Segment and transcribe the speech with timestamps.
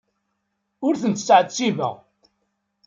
[0.85, 1.95] Ur tent-ttɛettibeɣ.